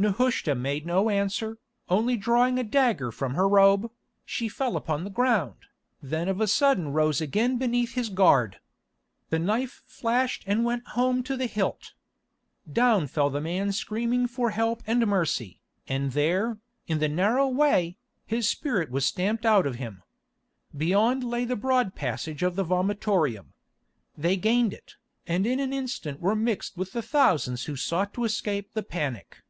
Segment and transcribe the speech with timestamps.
[0.00, 1.58] Nehushta made no answer,
[1.90, 3.90] only drawing a dagger from her robe,
[4.24, 5.66] she fell upon the ground,
[6.02, 8.60] then of a sudden rose again beneath his guard.
[9.28, 11.92] The knife flashed and went home to the hilt.
[12.70, 16.56] Down fell the man screaming for help and mercy, and there,
[16.86, 20.02] in the narrow way, his spirit was stamped out of him.
[20.74, 23.52] Beyond lay the broad passage of the vomitorium.
[24.16, 24.94] They gained it,
[25.26, 29.42] and in an instant were mixed with the thousands who sought to escape the panic.